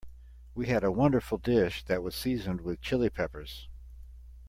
We 0.55 0.65
had 0.65 0.83
a 0.83 0.91
wonderful 0.91 1.37
dish 1.37 1.83
that 1.83 2.01
was 2.01 2.15
seasoned 2.15 2.61
with 2.61 2.81
Chili 2.81 3.11
Peppers. 3.11 3.67